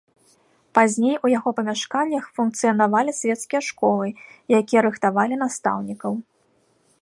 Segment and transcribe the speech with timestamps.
[0.77, 4.07] Пазней у яго памяшканнях функцыянавалі свецкія школы,
[4.61, 6.13] якія рыхтавалі настаўнікаў.